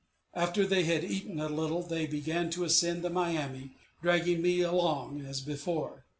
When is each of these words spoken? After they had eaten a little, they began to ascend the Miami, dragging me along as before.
After 0.33 0.65
they 0.65 0.85
had 0.85 1.03
eaten 1.03 1.39
a 1.39 1.47
little, 1.47 1.83
they 1.83 2.07
began 2.07 2.49
to 2.49 2.63
ascend 2.63 3.03
the 3.03 3.11
Miami, 3.11 3.75
dragging 4.01 4.41
me 4.41 4.61
along 4.61 5.21
as 5.23 5.41
before. 5.41 6.05